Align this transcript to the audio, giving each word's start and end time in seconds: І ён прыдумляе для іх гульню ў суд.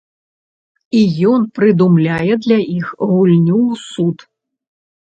І 0.99 1.01
ён 1.33 1.45
прыдумляе 1.57 2.33
для 2.47 2.59
іх 2.79 2.87
гульню 3.09 3.61
ў 3.71 3.73
суд. 3.89 4.17